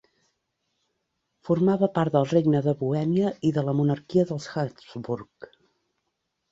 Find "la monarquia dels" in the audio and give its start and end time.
3.69-4.53